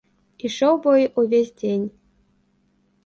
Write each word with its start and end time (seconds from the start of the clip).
Ішоў 0.47 0.73
бой 0.87 1.03
увесь 1.23 1.53
дзень. 1.59 1.85